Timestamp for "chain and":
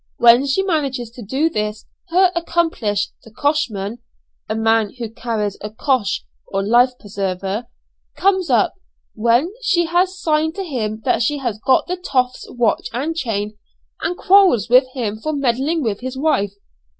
13.15-14.17